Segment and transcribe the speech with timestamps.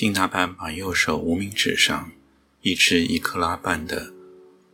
[0.00, 2.10] 金大班把右手无名指上
[2.62, 4.10] 一只一克拉半的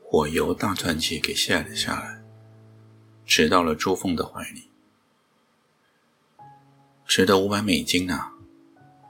[0.00, 2.22] 火油大钻戒给卸了下来，
[3.24, 4.68] 直到了朱凤的怀里。
[7.04, 8.34] 值得五百美金啊，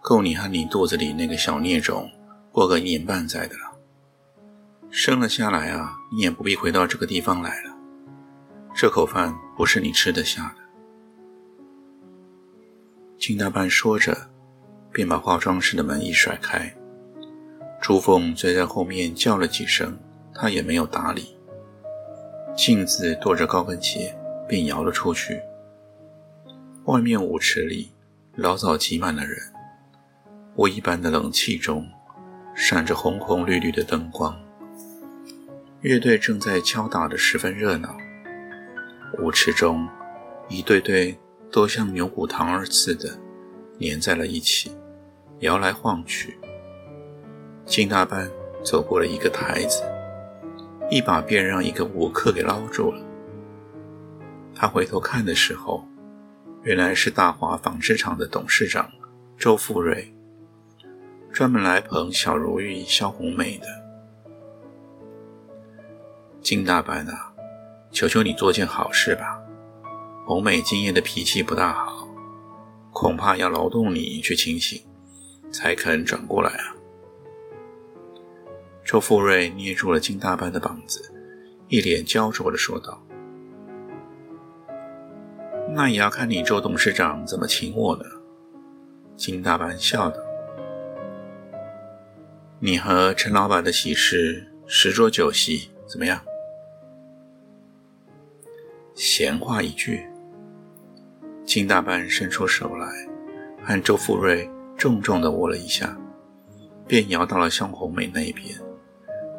[0.00, 2.10] 够你和你肚子里那个小孽种
[2.50, 3.76] 过个一年半载的了。
[4.90, 7.76] 生了下来啊，你也不必回到这个地方来了。
[8.74, 10.62] 这口饭不是你吃得下的。
[13.18, 14.30] 金大班说着，
[14.96, 16.74] 便把化妆室的门一甩开。
[17.82, 19.94] 朱凤追在后面叫了几声，
[20.34, 21.36] 他也没有搭理。
[22.56, 24.16] 镜子跺着高跟鞋，
[24.48, 25.38] 便摇了出去。
[26.86, 27.92] 外面舞池里
[28.36, 29.36] 老早挤满了人，
[30.54, 31.86] 雾一般的冷气中
[32.54, 34.34] 闪着红红绿绿的灯光。
[35.82, 37.94] 乐队正在敲打得十分热闹。
[39.18, 39.86] 舞池中，
[40.48, 41.18] 一对对。
[41.48, 43.08] 都像牛骨糖儿似的
[43.80, 44.72] 粘在了一起，
[45.40, 46.38] 摇来晃去。
[47.64, 48.30] 金大班
[48.64, 49.82] 走过了一个台子，
[50.90, 53.02] 一把便让一个舞客给捞住了。
[54.54, 55.84] 他回头看的时候，
[56.62, 58.90] 原来是大华纺织厂的董事长
[59.36, 60.14] 周富瑞，
[61.32, 63.66] 专门来捧小如玉、萧红梅的。
[66.40, 67.32] 金大班啊，
[67.90, 69.42] 求求你做件好事吧。
[70.24, 72.08] 红美今夜的脾气不大好，
[72.92, 74.80] 恐怕要劳动你去清醒，
[75.56, 76.76] 才肯转过来啊。
[78.84, 81.10] 周富瑞捏住了金大班的膀子，
[81.68, 83.02] 一脸焦灼地说道
[85.72, 88.04] ：“那也要看你周董事长怎么请我呢。”
[89.16, 90.18] 金大班笑道
[92.60, 96.20] ：“你和陈老板的喜事，十桌酒席怎么样？”
[98.94, 100.06] 闲话一句。
[101.46, 102.86] 金大班伸出手来，
[103.64, 105.96] 和周富瑞重重地握了一下，
[106.86, 108.60] 便摇到了向红梅那边，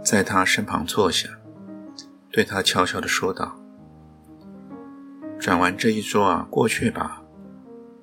[0.03, 1.29] 在她身旁坐下，
[2.31, 3.57] 对她悄悄地说道
[5.39, 7.21] ：“转完这一桌啊，过去吧，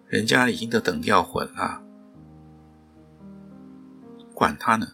[0.06, 1.82] 人家已经都等掉魂了。”
[4.32, 4.88] 管他呢！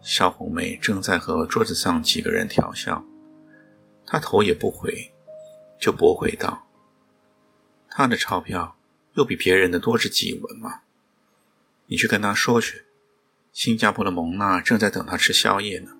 [0.00, 3.04] 萧红梅正在和桌子上几个人调笑，
[4.06, 5.12] 她头也不回，
[5.80, 6.66] 就驳回道。
[7.90, 8.76] 他的钞票
[9.14, 10.82] 又比别人的多着几文嘛，
[11.88, 12.84] 你去跟他说去。
[13.52, 15.90] 新加坡的蒙娜正在等他吃宵夜呢。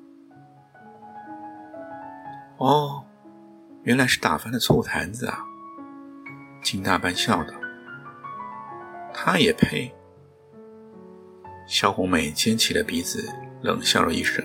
[2.58, 3.04] 哦，
[3.82, 5.40] 原来是打翻了醋坛子啊！
[6.62, 7.54] 金大班笑道。
[9.12, 9.92] 他也配？
[11.66, 13.28] 萧红梅尖起了鼻子，
[13.62, 14.44] 冷笑了一声。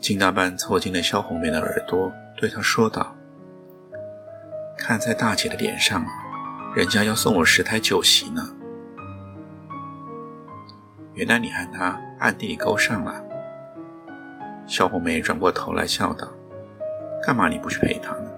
[0.00, 3.16] 金大班凑近了萧红梅的耳朵，对她说道。
[4.76, 6.04] 看在大姐的脸上，
[6.74, 8.54] 人家要送我十台酒席呢。
[11.18, 13.20] 原来你和他暗地里勾上了。
[14.68, 16.32] 小红梅转过头来笑道
[17.26, 18.30] ：“干嘛你不去陪他呢？”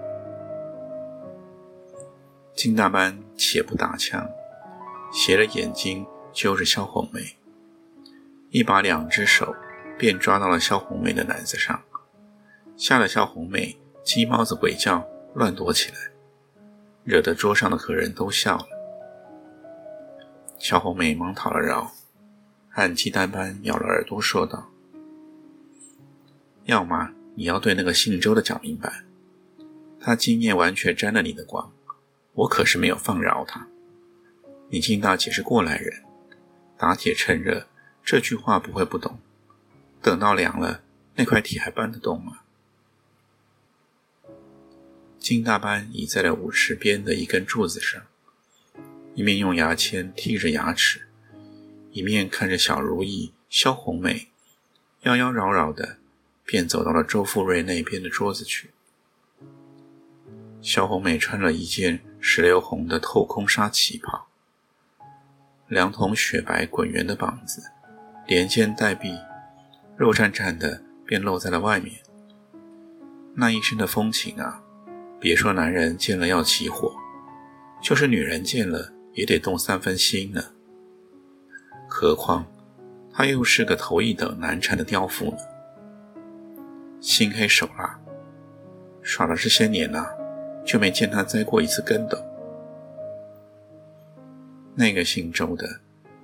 [2.57, 4.27] 金大班且不打枪，
[5.13, 6.03] 斜着眼睛
[6.33, 7.37] 揪着萧红梅，
[8.49, 9.55] 一把两只手
[9.95, 11.79] 便抓到了萧红梅的篮子上，
[12.75, 15.97] 吓得萧红梅鸡猫子鬼叫，乱躲起来。
[17.03, 18.65] 惹得桌上的客人都笑了。
[20.57, 21.91] 小红梅忙讨了饶，
[22.87, 24.71] 和鸡蛋般咬了耳朵说道
[26.65, 29.03] ：“要么你要对那个姓周的讲明白，
[29.99, 31.71] 他今夜完全沾了你的光，
[32.33, 33.67] 我可是没有放饶他。
[34.69, 36.03] 你金大姐是过来人，
[36.77, 37.67] 打铁趁热，
[38.03, 39.19] 这句话不会不懂。
[40.01, 40.81] 等到凉了，
[41.15, 42.39] 那块铁还搬得动吗？”
[45.19, 48.01] 金大班倚在了舞池边的一根柱子上，
[49.13, 51.07] 一面用牙签剔着牙齿，
[51.91, 54.29] 一面看着小如意、萧红梅，
[55.01, 55.97] 妖妖娆娆的，
[56.45, 58.71] 便走到了周富瑞那边的桌子去。
[60.61, 64.27] 萧红梅穿了一件石榴红的透空纱旗袍，
[65.67, 67.63] 两筒雪白滚圆的膀子，
[68.27, 69.17] 连肩带臂，
[69.97, 71.95] 肉颤颤的，便露在了外面。
[73.33, 74.63] 那一身的风情啊！
[75.19, 76.93] 别说男人见了要起火，
[77.81, 80.51] 就是女人见了也得动三分心呢。
[82.01, 82.43] 何况
[83.13, 85.37] 他又是个头一等难缠的刁妇呢。
[86.99, 87.99] 心黑手辣，
[89.03, 90.07] 耍了这些年呐，
[90.65, 92.17] 就没见他栽过一次跟斗。
[94.73, 95.67] 那个姓周的，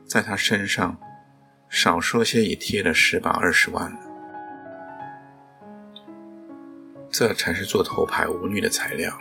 [0.03, 0.97] 在他身上
[1.69, 3.99] 少说些也贴了十把二十万了，
[7.11, 9.15] 这才是做头牌舞女的材料。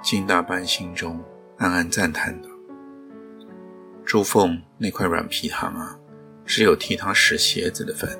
[0.00, 1.20] 金大班心中
[1.58, 2.48] 暗暗赞叹道
[4.10, 5.96] ：“朱凤那块软皮糖啊，
[6.44, 8.10] 只有替他使鞋子的份。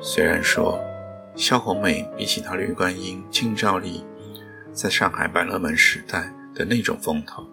[0.00, 0.80] 虽然说
[1.34, 4.04] 萧红美比起她绿观音、金兆丽
[4.70, 7.44] 在上海百乐门时代的那种风头，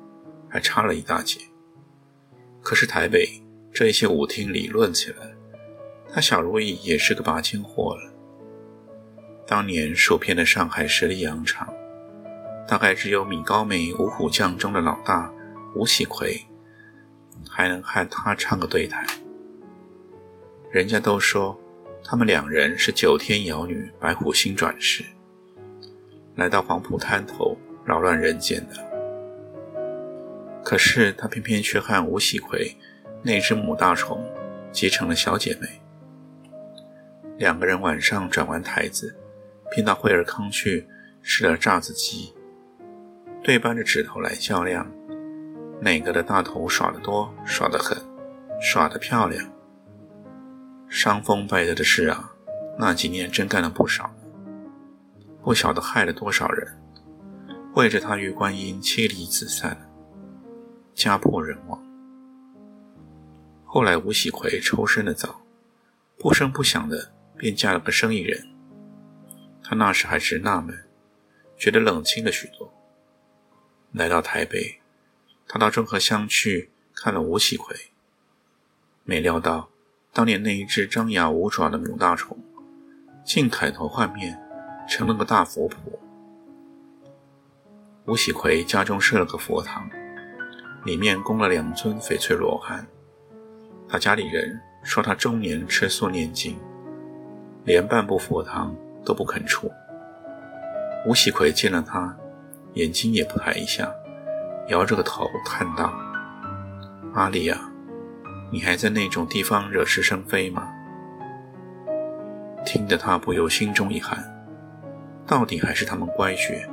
[0.48, 1.40] 还差了一大截。
[2.62, 3.28] 可是台北
[3.74, 5.34] 这一些舞厅理论起来，
[6.14, 8.14] 她小如意也是个拔尖货了。
[9.48, 11.74] 当年受骗的上海十里洋场。”
[12.70, 15.34] 大概只有米高梅五虎将中的老大
[15.74, 16.40] 吴喜奎，
[17.48, 19.06] 还能和他唱个对台。
[20.72, 21.60] 人家都说
[22.04, 25.04] 他们两人是九天瑶女白虎星转世，
[26.36, 28.88] 来到黄浦滩头扰乱人间的。
[30.64, 32.76] 可是他偏偏却和吴喜奎
[33.24, 34.24] 那只母大虫
[34.72, 35.68] 结成了小姐妹。
[37.38, 39.16] 两个人晚上转完台子，
[39.72, 40.88] 便到惠尔康去
[41.24, 42.34] 吃了炸子鸡。
[43.42, 44.92] 对扳着指头来较量，
[45.82, 47.98] 哪个的大头耍得多，耍得狠，
[48.62, 49.50] 耍得漂亮。
[50.90, 52.32] 伤风败德的事啊，
[52.78, 54.14] 那几年真干了不少，
[55.42, 56.82] 不晓得害了多少人，
[57.76, 59.90] 为着他玉观音妻离子散，
[60.94, 61.82] 家破人亡。
[63.64, 65.42] 后来吴喜奎抽身的早，
[66.18, 68.44] 不声不响的便嫁了个生意人。
[69.64, 70.76] 他那时还直纳闷，
[71.56, 72.74] 觉得冷清了许多。
[73.92, 74.79] 来到台北，
[75.50, 77.76] 他到郑和乡去看了吴喜奎，
[79.04, 79.70] 没料到
[80.14, 82.38] 当年那一只张牙舞爪的母大虫，
[83.26, 84.40] 竟改头换面，
[84.88, 85.78] 成了个大佛婆。
[88.06, 89.90] 吴喜奎家中设了个佛堂，
[90.86, 92.86] 里面供了两尊翡翠罗汉。
[93.88, 96.56] 他家里人说他终年吃素念经，
[97.66, 99.72] 连半部佛堂都不肯出。
[101.08, 102.16] 吴喜奎见了他。
[102.76, 103.92] 眼睛也不抬一下，
[104.70, 105.92] 摇着个头叹道
[107.14, 107.60] ：“阿里呀，
[108.52, 110.72] 你还在那种地方惹是生非吗？”
[112.66, 114.24] 听得他不由心中一寒，
[115.26, 116.70] 到底还是他们乖觉，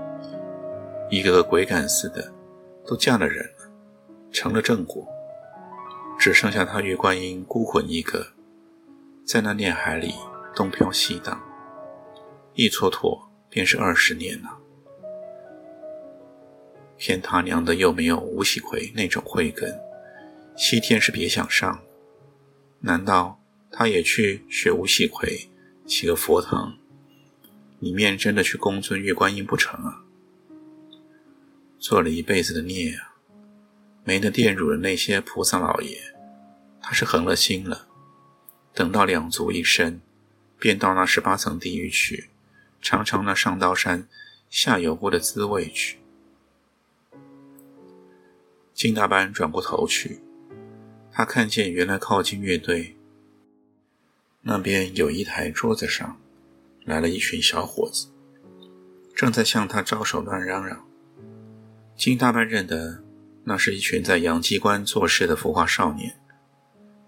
[1.08, 2.32] 一个个鬼赶似的，
[2.86, 3.70] 都嫁了人了，
[4.30, 5.06] 成了正果，
[6.18, 8.26] 只剩下他月观音孤魂一个，
[9.24, 10.14] 在那念海里
[10.54, 11.40] 东飘西荡，
[12.54, 14.55] 一蹉跎便是二十年了。
[16.98, 19.78] 偏他娘的又没有吴喜奎那种慧根，
[20.56, 21.82] 西天是别想上。
[22.80, 23.40] 难道
[23.70, 25.48] 他也去学吴喜奎
[25.86, 26.76] 起个佛堂，
[27.80, 30.04] 里面真的去供尊玉观音不成啊？
[31.78, 33.14] 做了一辈子的孽啊，
[34.04, 35.98] 没能玷辱了那些菩萨老爷，
[36.80, 37.86] 他是横了心了。
[38.72, 40.00] 等到两足一伸，
[40.58, 42.30] 便到那十八层地狱去，
[42.80, 44.08] 尝尝那上刀山
[44.48, 45.98] 下油锅的滋味去。
[48.76, 50.20] 金大班转过头去，
[51.10, 52.94] 他看见原来靠近乐队
[54.42, 56.20] 那边有一台桌子上
[56.84, 58.08] 来了一群小伙子，
[59.14, 60.86] 正在向他招手乱嚷嚷。
[61.96, 63.02] 金大班认得
[63.44, 66.14] 那是一群在洋机关做事的浮华少年，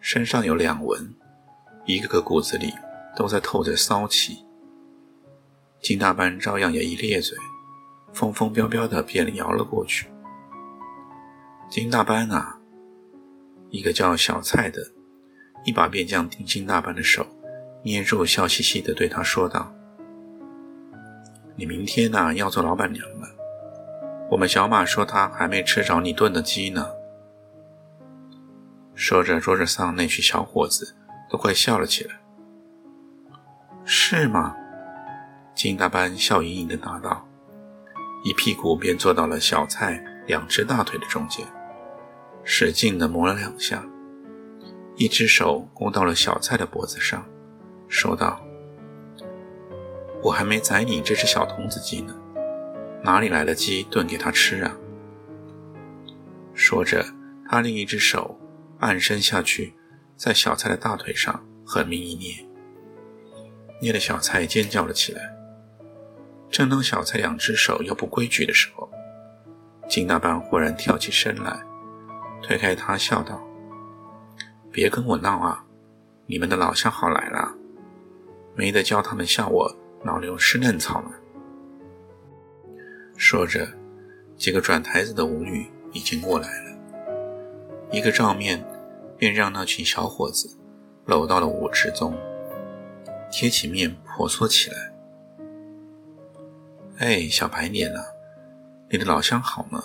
[0.00, 1.14] 身上有两纹，
[1.84, 2.72] 一个个骨子里
[3.14, 4.38] 都在透着骚气。
[5.82, 7.36] 金大班照样也一咧嘴，
[8.14, 10.08] 疯疯飙飙的便摇了过去。
[11.70, 12.58] 金大班啊，
[13.68, 14.80] 一个叫小蔡的，
[15.66, 17.26] 一把便将金大班的手
[17.82, 19.70] 捏住，笑嘻嘻地对他说道
[21.56, 23.28] ：“你明天呐要做老板娘了。
[24.30, 26.86] 我们小马说他还没吃着你炖的鸡呢。”
[28.96, 30.96] 说着，桌子上那群小伙子
[31.28, 32.18] 都快笑了起来。
[33.84, 34.56] “是吗？”
[35.54, 37.28] 金大班笑盈盈地答道，
[38.24, 41.46] 一屁股便坐到了小蔡两只大腿的中间。
[42.50, 43.86] 使劲地磨了两下，
[44.96, 47.22] 一只手勾到了小蔡的脖子上，
[47.88, 48.40] 说道
[50.24, 52.16] ：“我还没宰你这只小童子鸡呢，
[53.04, 54.74] 哪里来的鸡炖给他吃啊？”
[56.54, 57.04] 说着，
[57.50, 58.40] 他另一只手
[58.78, 59.74] 暗伸下去，
[60.16, 62.34] 在小蔡的大腿上狠命一捏，
[63.82, 65.36] 捏得小蔡尖叫了起来。
[66.50, 68.88] 正当小蔡两只手要不规矩的时候，
[69.86, 71.67] 金大班忽然跳起身来。
[72.42, 73.40] 推开他，笑道
[74.72, 75.64] ：“别跟我闹啊！
[76.26, 77.54] 你们的老相好来了，
[78.54, 81.10] 没得教他们笑我老牛吃嫩草了。”
[83.16, 83.66] 说着，
[84.36, 86.78] 几个转台子的舞女已经过来了，
[87.90, 88.64] 一个照面，
[89.16, 90.56] 便让那群小伙子
[91.06, 92.16] 搂到了舞池中，
[93.30, 94.76] 贴起面婆娑起来。
[96.98, 98.04] 哎，小白脸啊，
[98.88, 99.82] 你的老乡好吗？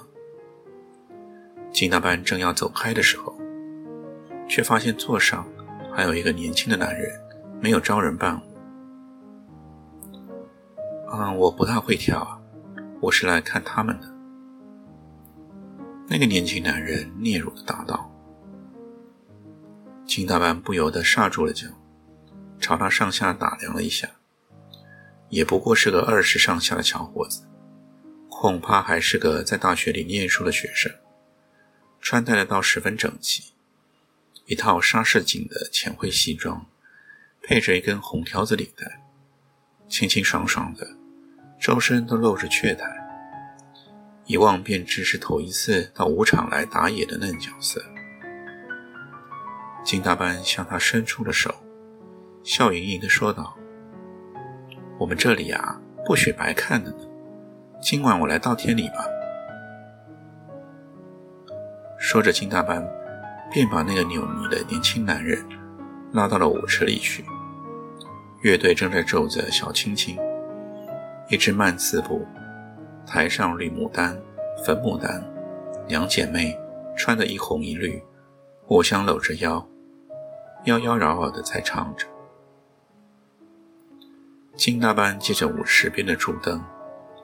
[1.74, 3.36] 金大班正要走开的时候，
[4.48, 5.44] 却发现座上
[5.92, 7.20] 还有一个年轻的男人，
[7.60, 8.44] 没有招人伴舞。
[11.12, 12.39] 嗯，我不大会跳啊，
[13.01, 14.08] 我是来看他们的。
[16.08, 18.08] 那个年轻男人嗫嚅的答道。
[20.06, 21.68] 金大班不由得刹住了脚，
[22.60, 24.08] 朝他上下打量了一下，
[25.30, 27.48] 也不过是个二十上下的小伙子，
[28.30, 30.92] 恐怕还是个在大学里念书的学生。
[32.03, 33.53] 穿戴的倒十分整齐，
[34.45, 36.65] 一套纱式锦的浅灰西装，
[37.41, 39.01] 配着一根红条子领带，
[39.88, 40.86] 清清爽爽的，
[41.62, 42.86] 周身都露着雀台，
[44.25, 47.81] 一望便知是头一次到舞场来打野的嫩角色。
[49.86, 51.55] 金大班向他伸出了手，
[52.43, 53.57] 笑盈盈地说道
[55.00, 57.07] ：“我们这里啊，不许白看的呢，
[57.81, 59.07] 今晚我来倒贴你吧。”
[62.13, 62.88] 说着，金大班
[63.51, 65.43] 便把那个扭捏的年轻男人
[66.12, 67.25] 拉到了舞池里去。
[68.43, 70.15] 乐队正在奏着小青青，
[71.27, 72.24] 一支慢四步，
[73.03, 74.15] 台上绿牡丹、
[74.63, 75.24] 粉牡丹
[75.88, 76.55] 两姐妹
[76.96, 78.00] 穿的一红一绿，
[78.62, 79.67] 互相搂着腰，
[80.65, 82.05] 妖妖娆娆的在唱着。
[84.55, 86.63] 金大班借着舞池边的柱灯，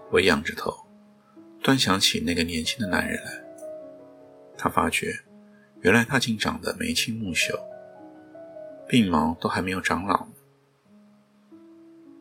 [0.10, 0.74] 微仰着头，
[1.62, 3.49] 端详起那个年轻的男人来。
[4.62, 5.18] 他发觉，
[5.80, 7.58] 原来他竟长得眉清目秀，
[8.89, 10.28] 鬓毛都还没有长老。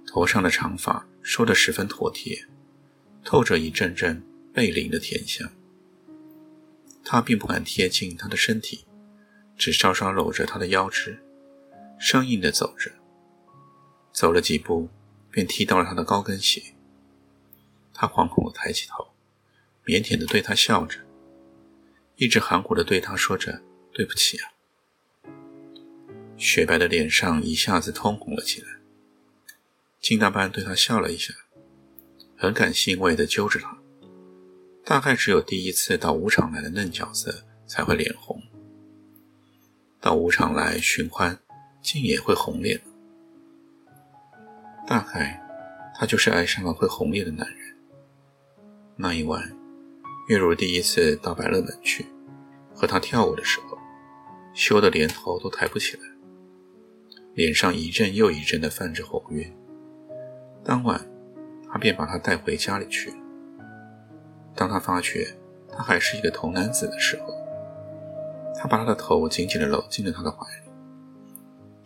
[0.07, 2.47] 头上的长发梳得十分妥帖，
[3.25, 4.23] 透着一阵阵
[4.55, 5.51] 背灵的甜香。
[7.05, 8.87] 他并不敢贴近他的身体，
[9.57, 11.19] 只稍稍搂着他的腰肢，
[11.99, 12.93] 生硬地走着。
[14.13, 14.89] 走了几步，
[15.31, 16.63] 便踢到了他的高跟鞋。
[17.93, 19.09] 他惶恐地抬起头，
[19.87, 21.01] 腼腆地对他笑着。
[22.19, 23.63] 一直含糊地对他说着
[23.95, 24.51] ：“对不起啊。”
[26.37, 28.69] 雪白的脸上一下子通红了起来。
[30.01, 31.33] 金大班对他笑了一下，
[32.37, 33.79] 很感欣慰地揪着他。
[34.85, 38.43] 大概只有第一次到舞场来的嫩角色才会脸红，
[40.01, 41.39] 到舞场来寻欢，
[41.83, 42.81] 竟也会红脸。
[44.89, 45.41] 大概
[45.95, 47.77] 他就是爱上了会红脸的男人。
[48.97, 49.58] 那一晚。
[50.29, 52.05] 月如第一次到百乐门去
[52.75, 53.79] 和他跳舞的时候，
[54.53, 56.03] 羞得连头都抬不起来，
[57.33, 59.51] 脸上一阵又一阵的泛着红晕。
[60.63, 61.01] 当晚，
[61.73, 63.11] 他便把他带回家里去。
[64.55, 65.35] 当他发觉
[65.71, 67.33] 他还是一个童男子的时候，
[68.55, 70.71] 他把他的头紧紧地搂进了他的怀里，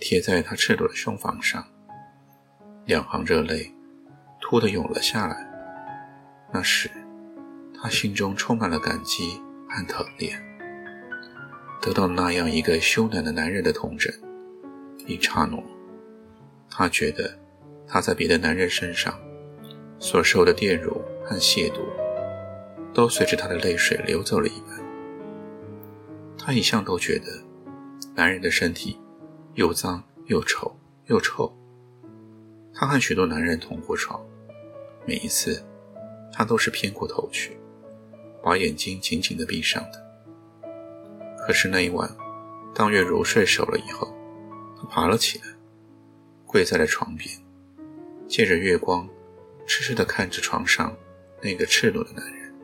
[0.01, 1.65] 贴在他赤裸的胸膛上，
[2.87, 3.73] 两行热泪
[4.41, 5.49] 突地涌了下来。
[6.53, 6.91] 那时。
[7.83, 10.41] 他心中充满了感激和疼怜，
[11.81, 14.15] 得到那样一个羞赧的男人的童枕，
[15.05, 15.61] 一刹那，
[16.71, 17.37] 他觉得
[17.85, 19.19] 他在别的男人身上
[19.99, 21.81] 所受的玷辱和亵渎，
[22.95, 24.81] 都随着他的泪水流走了一般。
[26.39, 27.27] 他一向都觉得
[28.15, 28.97] 男人的身体
[29.55, 30.73] 又脏又丑
[31.07, 31.53] 又臭。
[32.73, 34.25] 他和许多男人同过床，
[35.05, 35.61] 每一次
[36.33, 37.57] 他都是偏过头去。
[38.43, 40.03] 把眼睛紧紧地闭上的。
[41.39, 42.11] 可是那一晚，
[42.75, 44.13] 当月如睡熟了以后，
[44.77, 45.45] 他爬了起来，
[46.47, 47.29] 跪在了床边，
[48.27, 49.09] 借着月光，
[49.67, 50.97] 痴痴地看着床上
[51.41, 52.55] 那个赤裸的男人。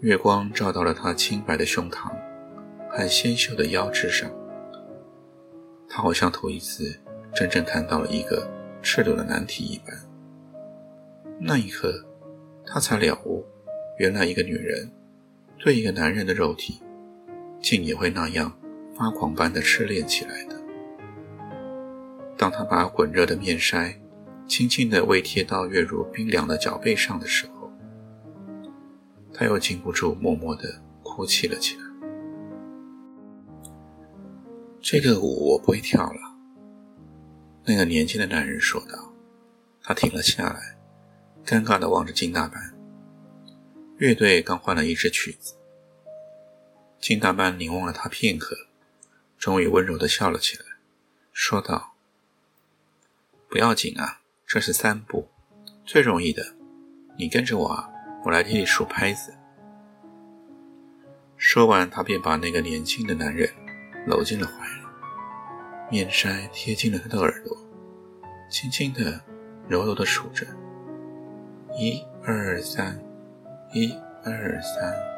[0.00, 2.10] 月光照到了他清白的胸膛
[2.88, 4.30] 和纤秀的腰肢上，
[5.88, 6.98] 他好像头一次
[7.34, 8.48] 真正看到了一个
[8.82, 9.96] 赤裸的难题一般。
[11.40, 12.04] 那一刻。
[12.70, 13.44] 他才了悟，
[13.98, 14.90] 原来一个女人
[15.58, 16.82] 对一个男人的肉体，
[17.60, 18.52] 竟也会那样
[18.94, 20.54] 发狂般的痴恋起来的。
[22.36, 23.96] 当他把滚热的面筛
[24.46, 27.72] 轻轻地未贴到月如冰凉的脚背上的时候，
[29.32, 31.82] 他又禁不住默默地哭泣了起来。
[34.80, 36.20] 这个舞我不会跳了，
[37.64, 39.12] 那个年轻的男人说道。
[39.82, 40.77] 他停了下来。
[41.48, 42.74] 尴尬地望着金大班。
[43.96, 45.54] 乐队刚换了一支曲子，
[47.00, 48.54] 金大班凝望了他片刻，
[49.38, 50.64] 终于温柔地笑了起来，
[51.32, 51.94] 说道
[53.48, 55.26] ：“不要紧啊，这是三步，
[55.86, 56.54] 最容易的。
[57.16, 57.88] 你跟着我啊，
[58.26, 59.32] 我来替你数拍子。”
[61.38, 63.50] 说完，他便把那个年轻的男人
[64.06, 64.82] 搂进了怀里，
[65.90, 67.56] 面筛贴近了他的耳朵，
[68.50, 69.24] 轻轻的、
[69.66, 70.46] 柔柔的数着：
[71.80, 72.98] 一二三，
[73.72, 73.94] 一
[74.24, 75.17] 二三。